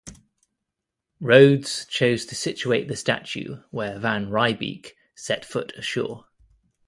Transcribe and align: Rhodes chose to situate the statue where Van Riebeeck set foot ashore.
Rhodes 1.19 1.85
chose 1.85 2.25
to 2.25 2.33
situate 2.33 2.87
the 2.87 2.95
statue 2.95 3.61
where 3.69 3.99
Van 3.99 4.31
Riebeeck 4.31 4.93
set 5.13 5.45
foot 5.45 5.73
ashore. 5.77 6.25